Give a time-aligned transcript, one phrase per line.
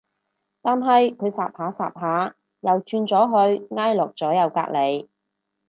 [0.63, 3.27] 但係佢恰下恰下又轉咗
[3.59, 5.07] 去挨落咗右隔離